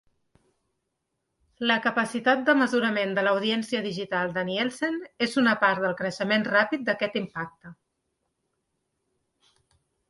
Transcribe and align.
La 1.71 1.75
capacitat 1.83 2.41
de 2.47 2.55
mesurament 2.61 3.13
de 3.19 3.25
l'audiència 3.27 3.83
digital 3.89 4.33
de 4.39 4.45
Nielsen 4.49 4.99
és 5.27 5.39
una 5.43 5.55
part 5.67 5.85
del 5.85 5.97
creixement 6.01 6.51
ràpid 6.53 6.89
d'aquest 6.91 7.23
impacte. 7.25 7.77